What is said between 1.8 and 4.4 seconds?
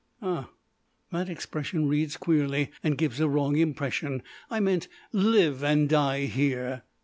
reads queerly and gives a wrong impression: